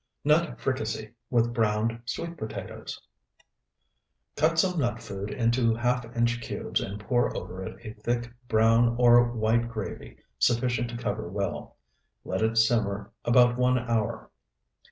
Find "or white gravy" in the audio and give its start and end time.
8.97-10.17